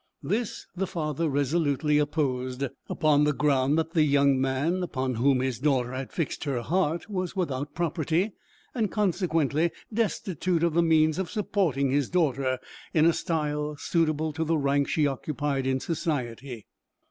This 0.23 0.65
the 0.75 0.87
father 0.87 1.29
resolutely 1.29 1.99
opposed, 1.99 2.63
upon 2.89 3.23
the 3.23 3.33
ground 3.33 3.77
that 3.77 3.93
the 3.93 4.01
young 4.01 4.41
man 4.41 4.81
upon 4.81 5.13
whom 5.13 5.41
his 5.41 5.59
daughter 5.59 5.93
had 5.93 6.11
fixed 6.11 6.43
her 6.45 6.63
heart 6.63 7.07
was 7.07 7.35
without 7.35 7.75
property, 7.75 8.31
and 8.73 8.89
consequently 8.89 9.69
destitute 9.93 10.63
of 10.63 10.73
the 10.73 10.81
means 10.81 11.19
of 11.19 11.29
supporting 11.29 11.91
his 11.91 12.09
daughter 12.09 12.57
in 12.95 13.05
a 13.05 13.13
style 13.13 13.75
suitable 13.77 14.33
to 14.33 14.43
the 14.43 14.57
rank 14.57 14.87
she 14.87 15.05
occupied 15.05 15.67
in 15.67 15.79
society. 15.79 16.65